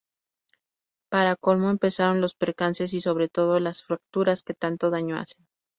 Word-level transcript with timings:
Para 1.11 1.35
colmo, 1.35 1.69
empezaron 1.69 2.21
los 2.21 2.33
percances 2.33 2.91
y 2.95 3.01
sobre 3.01 3.29
todo 3.29 3.59
las 3.59 3.83
fracturas 3.83 4.41
que 4.41 4.55
tanto 4.55 4.89
daño 4.89 5.15
hacen. 5.15 5.45